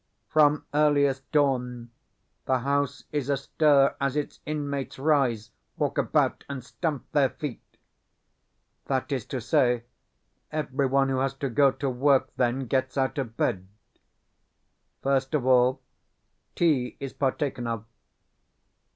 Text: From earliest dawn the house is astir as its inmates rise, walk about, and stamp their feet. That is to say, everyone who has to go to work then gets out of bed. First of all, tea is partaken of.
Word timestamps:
From 0.29 0.65
earliest 0.73 1.31
dawn 1.31 1.91
the 2.45 2.61
house 2.61 3.03
is 3.11 3.29
astir 3.29 3.95
as 4.01 4.15
its 4.15 4.39
inmates 4.47 4.97
rise, 4.97 5.51
walk 5.77 5.99
about, 5.99 6.43
and 6.49 6.63
stamp 6.63 7.05
their 7.11 7.29
feet. 7.29 7.61
That 8.87 9.11
is 9.11 9.27
to 9.27 9.39
say, 9.39 9.83
everyone 10.51 11.09
who 11.09 11.19
has 11.19 11.35
to 11.35 11.51
go 11.51 11.69
to 11.73 11.87
work 11.87 12.31
then 12.35 12.65
gets 12.65 12.97
out 12.97 13.19
of 13.19 13.37
bed. 13.37 13.67
First 15.03 15.35
of 15.35 15.45
all, 15.45 15.81
tea 16.55 16.97
is 16.99 17.13
partaken 17.13 17.67
of. 17.67 17.85